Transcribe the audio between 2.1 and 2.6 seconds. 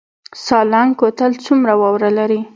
لري؟